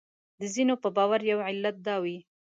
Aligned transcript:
د 0.39 0.41
ځینو 0.53 0.75
په 0.83 0.89
باور 0.97 1.21
یو 1.31 1.39
علت 1.49 1.75
دا 1.87 1.95
وي. 2.03 2.17